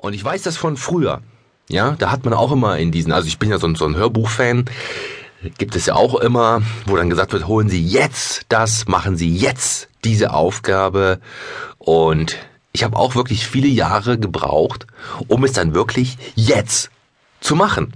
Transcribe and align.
Und 0.00 0.14
ich 0.14 0.24
weiß 0.24 0.42
das 0.42 0.56
von 0.56 0.78
früher. 0.78 1.20
Ja, 1.68 1.94
da 1.98 2.10
hat 2.10 2.24
man 2.24 2.32
auch 2.32 2.52
immer 2.52 2.78
in 2.78 2.90
diesen, 2.90 3.12
also 3.12 3.28
ich 3.28 3.38
bin 3.38 3.50
ja 3.50 3.58
so 3.58 3.66
ein, 3.66 3.74
so 3.74 3.84
ein 3.84 3.96
Hörbuchfan, 3.96 4.64
gibt 5.58 5.76
es 5.76 5.84
ja 5.86 5.94
auch 5.94 6.14
immer, 6.14 6.62
wo 6.86 6.96
dann 6.96 7.10
gesagt 7.10 7.34
wird, 7.34 7.46
holen 7.46 7.68
Sie 7.68 7.84
jetzt 7.86 8.46
das, 8.48 8.88
machen 8.88 9.18
Sie 9.18 9.36
jetzt 9.36 9.88
diese 10.02 10.32
Aufgabe. 10.32 11.20
Und 11.76 12.38
ich 12.72 12.82
habe 12.82 12.96
auch 12.96 13.14
wirklich 13.14 13.46
viele 13.46 13.68
Jahre 13.68 14.18
gebraucht, 14.18 14.86
um 15.28 15.44
es 15.44 15.52
dann 15.52 15.74
wirklich 15.74 16.16
jetzt 16.34 16.90
zu 17.40 17.54
machen. 17.54 17.92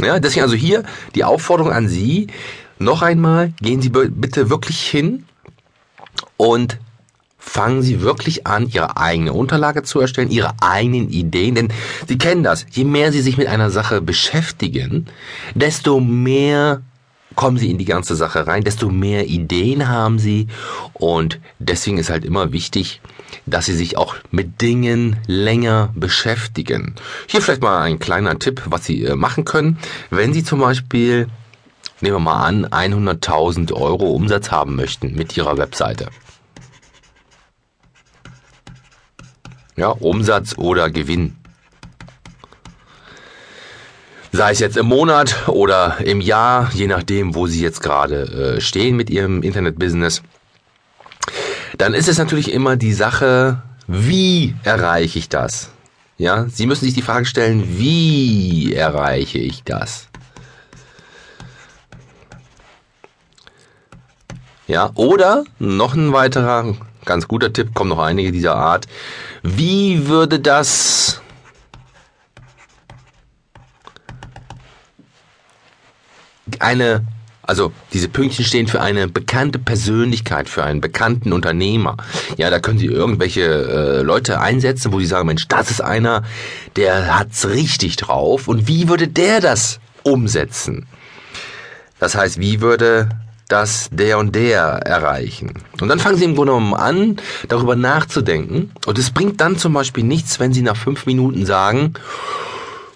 Ja, 0.00 0.20
deswegen 0.20 0.44
also 0.44 0.56
hier 0.56 0.82
die 1.14 1.24
Aufforderung 1.24 1.72
an 1.72 1.88
Sie, 1.88 2.28
noch 2.78 3.02
einmal, 3.02 3.52
gehen 3.60 3.82
Sie 3.82 3.90
bitte 3.90 4.48
wirklich 4.48 4.80
hin 4.80 5.26
und 6.38 6.78
fangen 7.48 7.82
Sie 7.82 8.02
wirklich 8.02 8.46
an, 8.46 8.68
Ihre 8.68 8.96
eigene 8.96 9.32
Unterlage 9.32 9.82
zu 9.82 10.00
erstellen, 10.00 10.30
Ihre 10.30 10.54
eigenen 10.60 11.08
Ideen, 11.08 11.54
denn 11.54 11.72
Sie 12.06 12.18
kennen 12.18 12.42
das. 12.42 12.66
Je 12.70 12.84
mehr 12.84 13.10
Sie 13.10 13.22
sich 13.22 13.36
mit 13.36 13.48
einer 13.48 13.70
Sache 13.70 14.00
beschäftigen, 14.00 15.06
desto 15.54 15.98
mehr 15.98 16.82
kommen 17.34 17.56
Sie 17.56 17.70
in 17.70 17.78
die 17.78 17.84
ganze 17.84 18.16
Sache 18.16 18.46
rein, 18.46 18.64
desto 18.64 18.90
mehr 18.90 19.26
Ideen 19.26 19.88
haben 19.88 20.18
Sie 20.18 20.48
und 20.92 21.40
deswegen 21.58 21.98
ist 21.98 22.10
halt 22.10 22.24
immer 22.24 22.52
wichtig, 22.52 23.00
dass 23.46 23.66
Sie 23.66 23.74
sich 23.74 23.96
auch 23.96 24.16
mit 24.30 24.60
Dingen 24.60 25.16
länger 25.26 25.90
beschäftigen. 25.94 26.94
Hier 27.26 27.40
vielleicht 27.40 27.62
mal 27.62 27.82
ein 27.82 27.98
kleiner 27.98 28.38
Tipp, 28.38 28.62
was 28.66 28.84
Sie 28.84 29.04
äh, 29.04 29.14
machen 29.14 29.44
können. 29.44 29.78
Wenn 30.10 30.32
Sie 30.32 30.44
zum 30.44 30.60
Beispiel, 30.60 31.28
nehmen 32.00 32.16
wir 32.16 32.20
mal 32.20 32.44
an, 32.44 32.66
100.000 32.66 33.72
Euro 33.72 34.10
Umsatz 34.10 34.50
haben 34.50 34.76
möchten 34.76 35.14
mit 35.14 35.36
Ihrer 35.36 35.56
Webseite. 35.58 36.08
Ja, 39.78 39.90
Umsatz 39.90 40.58
oder 40.58 40.90
Gewinn. 40.90 41.36
Sei 44.32 44.50
es 44.50 44.58
jetzt 44.58 44.76
im 44.76 44.86
Monat 44.86 45.46
oder 45.46 45.98
im 46.00 46.20
Jahr, 46.20 46.68
je 46.74 46.88
nachdem, 46.88 47.36
wo 47.36 47.46
Sie 47.46 47.62
jetzt 47.62 47.80
gerade 47.80 48.56
äh, 48.56 48.60
stehen 48.60 48.96
mit 48.96 49.08
Ihrem 49.08 49.40
Internetbusiness. 49.44 50.22
Dann 51.76 51.94
ist 51.94 52.08
es 52.08 52.18
natürlich 52.18 52.52
immer 52.52 52.74
die 52.74 52.92
Sache, 52.92 53.62
wie 53.86 54.56
erreiche 54.64 55.20
ich 55.20 55.28
das? 55.28 55.70
Ja, 56.16 56.46
Sie 56.48 56.66
müssen 56.66 56.84
sich 56.84 56.94
die 56.94 57.02
Frage 57.02 57.26
stellen, 57.26 57.78
wie 57.78 58.74
erreiche 58.74 59.38
ich 59.38 59.62
das? 59.62 60.08
Ja, 64.66 64.90
oder 64.96 65.44
noch 65.60 65.94
ein 65.94 66.12
weiterer 66.12 66.74
ganz 67.08 67.26
guter 67.26 67.52
Tipp, 67.52 67.74
kommen 67.74 67.90
noch 67.90 67.98
einige 67.98 68.30
dieser 68.30 68.54
Art. 68.54 68.86
Wie 69.42 70.06
würde 70.06 70.38
das 70.38 71.20
eine, 76.60 77.06
also 77.42 77.72
diese 77.92 78.08
Pünktchen 78.08 78.44
stehen 78.44 78.66
für 78.66 78.80
eine 78.80 79.08
bekannte 79.08 79.58
Persönlichkeit, 79.58 80.48
für 80.48 80.64
einen 80.64 80.80
bekannten 80.80 81.32
Unternehmer. 81.32 81.96
Ja, 82.36 82.50
da 82.50 82.60
können 82.60 82.78
Sie 82.78 82.86
irgendwelche 82.86 83.42
äh, 83.42 84.02
Leute 84.02 84.40
einsetzen, 84.40 84.92
wo 84.92 85.00
Sie 85.00 85.06
sagen, 85.06 85.26
Mensch, 85.26 85.48
das 85.48 85.70
ist 85.70 85.80
einer, 85.80 86.22
der 86.76 87.18
hat's 87.18 87.48
richtig 87.48 87.96
drauf. 87.96 88.48
Und 88.48 88.68
wie 88.68 88.88
würde 88.88 89.08
der 89.08 89.40
das 89.40 89.80
umsetzen? 90.02 90.86
Das 91.98 92.14
heißt, 92.14 92.38
wie 92.38 92.60
würde 92.60 93.08
das 93.48 93.88
der 93.90 94.18
und 94.18 94.34
der 94.34 94.60
erreichen. 94.60 95.54
Und 95.80 95.88
dann 95.88 95.98
fangen 95.98 96.16
sie 96.16 96.24
im 96.24 96.34
Grunde 96.34 96.52
genommen 96.52 96.74
an, 96.74 97.16
darüber 97.48 97.76
nachzudenken. 97.76 98.70
Und 98.86 98.98
es 98.98 99.10
bringt 99.10 99.40
dann 99.40 99.56
zum 99.56 99.72
Beispiel 99.72 100.04
nichts, 100.04 100.38
wenn 100.38 100.52
sie 100.52 100.62
nach 100.62 100.76
fünf 100.76 101.06
Minuten 101.06 101.46
sagen, 101.46 101.94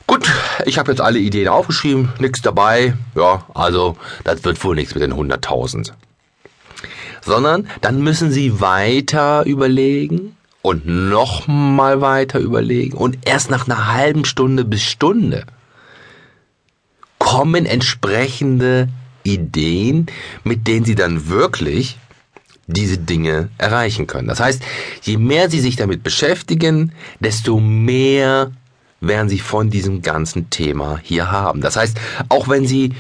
gut, 0.06 0.30
ich 0.66 0.78
habe 0.78 0.92
jetzt 0.92 1.00
alle 1.00 1.18
Ideen 1.18 1.48
aufgeschrieben, 1.48 2.12
nichts 2.18 2.42
dabei, 2.42 2.94
ja, 3.14 3.44
also 3.54 3.96
das 4.24 4.44
wird 4.44 4.62
wohl 4.62 4.74
nichts 4.74 4.94
mit 4.94 5.02
den 5.02 5.14
100.000. 5.14 5.92
Sondern 7.24 7.68
dann 7.80 8.02
müssen 8.02 8.30
sie 8.30 8.60
weiter 8.60 9.44
überlegen 9.46 10.36
und 10.60 10.86
nochmal 10.86 12.00
weiter 12.00 12.40
überlegen 12.40 12.96
und 12.96 13.18
erst 13.24 13.50
nach 13.50 13.66
einer 13.66 13.92
halben 13.92 14.24
Stunde 14.24 14.64
bis 14.64 14.82
Stunde 14.82 15.44
kommen 17.18 17.66
entsprechende 17.66 18.88
Ideen, 19.24 20.06
mit 20.44 20.66
denen 20.66 20.84
sie 20.84 20.94
dann 20.94 21.28
wirklich 21.28 21.98
diese 22.66 22.98
Dinge 22.98 23.48
erreichen 23.58 24.06
können. 24.06 24.28
Das 24.28 24.40
heißt, 24.40 24.62
je 25.02 25.16
mehr 25.16 25.50
sie 25.50 25.60
sich 25.60 25.76
damit 25.76 26.02
beschäftigen, 26.02 26.92
desto 27.20 27.58
mehr 27.58 28.52
werden 29.00 29.28
sie 29.28 29.40
von 29.40 29.68
diesem 29.68 30.02
ganzen 30.02 30.48
Thema 30.50 31.00
hier 31.02 31.30
haben. 31.30 31.60
Das 31.60 31.76
heißt, 31.76 31.98
auch 32.28 32.48
wenn 32.48 32.66
sie 32.66 32.94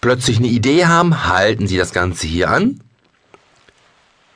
plötzlich 0.00 0.38
eine 0.38 0.48
Idee 0.48 0.86
haben, 0.86 1.26
halten 1.28 1.66
sie 1.66 1.76
das 1.76 1.92
Ganze 1.92 2.26
hier 2.26 2.50
an, 2.50 2.80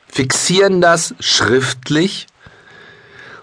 fixieren 0.07 0.81
das 0.81 1.15
schriftlich 1.19 2.27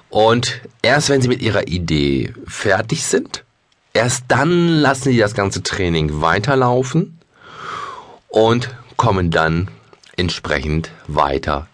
und 0.09 0.61
erst 0.83 1.09
wenn 1.09 1.21
sie 1.21 1.29
mit 1.29 1.43
ihrer 1.43 1.67
Idee 1.69 2.33
fertig 2.47 3.05
sind, 3.05 3.45
erst 3.93 4.25
dann 4.29 4.69
lassen 4.69 5.11
sie 5.11 5.19
das 5.19 5.35
ganze 5.35 5.63
Training 5.63 6.21
weiterlaufen 6.21 7.16
und 8.37 8.69
kommen 8.99 9.31
dann 9.31 9.69
entsprechend 10.15 10.91
weiter 11.07 11.69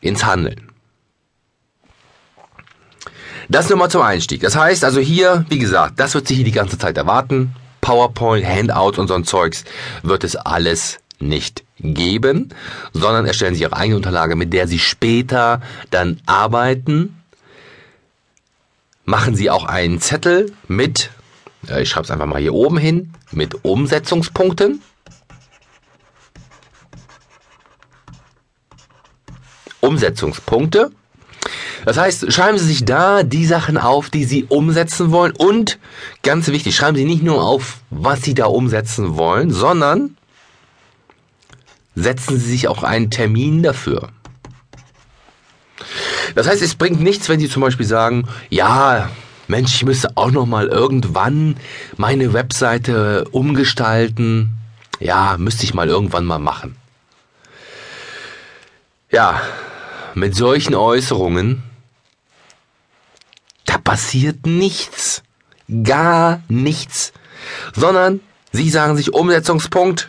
ins 0.00 0.24
Handeln. 0.24 0.70
Das 3.48 3.68
nur 3.68 3.76
mal 3.76 3.90
zum 3.90 4.02
Einstieg. 4.02 4.40
Das 4.40 4.54
heißt 4.54 4.84
also 4.84 5.00
hier, 5.00 5.44
wie 5.48 5.58
gesagt, 5.58 5.98
das 5.98 6.14
wird 6.14 6.28
sich 6.28 6.36
hier 6.36 6.44
die 6.44 6.52
ganze 6.52 6.78
Zeit 6.78 6.96
erwarten. 6.96 7.56
PowerPoint, 7.80 8.46
Handout 8.46 9.00
und 9.00 9.08
so 9.08 9.14
ein 9.14 9.24
Zeugs 9.24 9.64
wird 10.04 10.22
es 10.22 10.36
alles 10.36 11.00
nicht 11.18 11.64
geben, 11.80 12.50
sondern 12.92 13.26
erstellen 13.26 13.56
Sie 13.56 13.62
Ihre 13.62 13.76
eigene 13.76 13.96
Unterlage, 13.96 14.36
mit 14.36 14.52
der 14.52 14.68
Sie 14.68 14.78
später 14.78 15.60
dann 15.90 16.20
arbeiten. 16.26 17.20
Machen 19.04 19.34
Sie 19.34 19.50
auch 19.50 19.64
einen 19.64 20.00
Zettel 20.00 20.52
mit, 20.68 21.10
äh, 21.68 21.82
ich 21.82 21.88
schreibe 21.88 22.04
es 22.04 22.12
einfach 22.12 22.26
mal 22.26 22.40
hier 22.40 22.54
oben 22.54 22.78
hin, 22.78 23.12
mit 23.32 23.64
Umsetzungspunkten. 23.64 24.82
Umsetzungspunkte. 29.80 30.90
Das 31.84 31.96
heißt, 31.96 32.32
schreiben 32.32 32.58
Sie 32.58 32.66
sich 32.66 32.84
da 32.84 33.22
die 33.22 33.46
Sachen 33.46 33.78
auf, 33.78 34.10
die 34.10 34.24
Sie 34.24 34.44
umsetzen 34.44 35.10
wollen 35.10 35.32
und 35.32 35.78
ganz 36.22 36.48
wichtig, 36.48 36.76
schreiben 36.76 36.96
Sie 36.96 37.04
nicht 37.04 37.22
nur 37.22 37.42
auf, 37.42 37.78
was 37.90 38.22
Sie 38.22 38.34
da 38.34 38.46
umsetzen 38.46 39.16
wollen, 39.16 39.50
sondern 39.50 40.16
setzen 41.94 42.38
Sie 42.38 42.50
sich 42.50 42.68
auch 42.68 42.82
einen 42.82 43.10
Termin 43.10 43.62
dafür. 43.62 44.10
Das 46.34 46.46
heißt, 46.46 46.62
es 46.62 46.74
bringt 46.74 47.00
nichts, 47.00 47.28
wenn 47.28 47.40
Sie 47.40 47.48
zum 47.48 47.62
Beispiel 47.62 47.86
sagen, 47.86 48.28
ja, 48.50 49.10
Mensch, 49.46 49.74
ich 49.74 49.84
müsste 49.84 50.16
auch 50.16 50.30
noch 50.30 50.46
mal 50.46 50.68
irgendwann 50.68 51.56
meine 51.96 52.34
Webseite 52.34 53.24
umgestalten. 53.30 54.54
Ja, 55.00 55.36
müsste 55.38 55.64
ich 55.64 55.72
mal 55.72 55.88
irgendwann 55.88 56.26
mal 56.26 56.38
machen. 56.38 56.76
Ja, 59.10 59.40
mit 60.18 60.34
solchen 60.34 60.74
Äußerungen, 60.74 61.62
da 63.64 63.78
passiert 63.78 64.46
nichts. 64.46 65.22
Gar 65.84 66.42
nichts. 66.48 67.12
Sondern 67.74 68.20
Sie 68.50 68.70
sagen 68.70 68.96
sich 68.96 69.12
Umsetzungspunkt. 69.12 70.08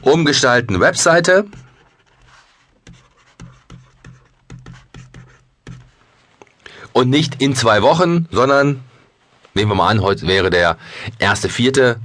Umgestalten 0.00 0.80
Webseite. 0.80 1.46
Und 6.92 7.10
nicht 7.10 7.42
in 7.42 7.54
zwei 7.54 7.82
Wochen, 7.82 8.26
sondern 8.30 8.82
nehmen 9.54 9.70
wir 9.70 9.74
mal 9.76 9.88
an, 9.88 10.00
heute 10.00 10.26
wäre 10.26 10.50
der 10.50 10.78
erste 11.18 11.48
Vierte 11.48 12.00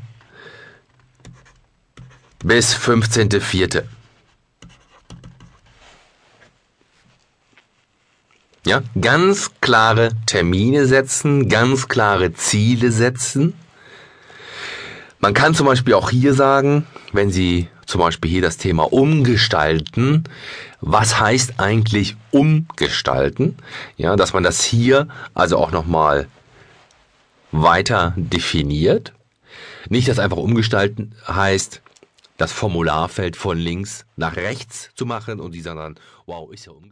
bis 2.44 2.76
15.04. 2.76 3.86
Ja, 8.66 8.82
ganz 9.00 9.52
klare 9.60 10.12
Termine 10.26 10.86
setzen, 10.86 11.50
ganz 11.50 11.90
klare 11.90 12.34
Ziele 12.34 12.92
setzen. 12.92 13.54
Man 15.20 15.34
kann 15.34 15.54
zum 15.54 15.66
Beispiel 15.66 15.94
auch 15.96 16.10
hier 16.10 16.34
sagen, 16.34 16.88
wenn 17.12 17.30
Sie 17.30 17.68
zum 17.86 18.00
Beispiel 18.00 18.32
hier 18.32 18.42
das 18.42 18.56
Thema 18.58 18.92
umgestalten, 18.92 20.24
was 20.80 21.20
heißt 21.20 21.60
eigentlich 21.60 22.16
umgestalten? 22.32 23.58
Ja, 23.98 24.16
dass 24.16 24.34
man 24.34 24.44
das 24.44 24.64
hier 24.64 25.10
also 25.34 25.58
auch 25.58 25.72
nochmal 25.72 26.28
weiter 27.52 28.14
definiert. 28.16 29.14
Nicht, 29.90 30.08
dass 30.08 30.20
einfach 30.20 30.38
umgestalten 30.38 31.16
heißt, 31.28 31.82
das 32.38 32.52
Formularfeld 32.52 33.36
von 33.36 33.58
links 33.58 34.06
nach 34.16 34.36
rechts 34.36 34.90
zu 34.96 35.06
machen 35.06 35.40
und 35.40 35.54
die 35.54 35.62
sagen 35.62 35.80
dann, 35.80 35.96
wow, 36.26 36.52
ist 36.52 36.66
ja 36.66 36.72
umgekehrt. 36.72 36.92